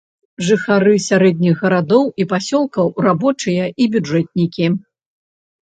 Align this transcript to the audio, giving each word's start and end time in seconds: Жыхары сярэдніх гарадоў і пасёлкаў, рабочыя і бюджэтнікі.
Жыхары 0.45 0.93
сярэдніх 1.07 1.55
гарадоў 1.65 2.09
і 2.25 2.27
пасёлкаў, 2.33 2.91
рабочыя 3.11 3.71
і 3.81 3.91
бюджэтнікі. 3.99 4.65